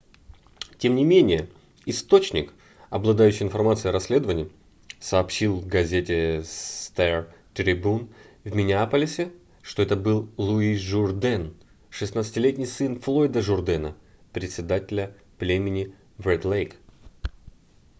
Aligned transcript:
тем 0.79 0.95
не 0.95 1.03
менее 1.03 1.47
источник 1.85 2.53
обладающий 2.89 3.45
информацией 3.45 3.89
о 3.91 3.91
расследовании 3.91 4.49
сообщил 4.99 5.59
газете 5.61 6.39
star-tribune 6.39 8.07
в 8.43 8.55
миннеаполисе 8.55 9.31
что 9.61 9.83
это 9.83 9.95
был 9.95 10.27
луи 10.37 10.75
журден 10.75 11.53
16-летний 11.91 12.65
сын 12.65 12.99
флойда 12.99 13.43
журдена 13.43 13.95
председателя 14.33 15.15
племени 15.37 15.93
в 16.17 16.25
ред-лейк 16.25 16.77